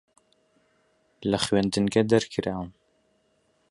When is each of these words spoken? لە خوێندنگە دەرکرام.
لە 1.29 1.37
خوێندنگە 1.45 2.01
دەرکرام. 2.11 2.67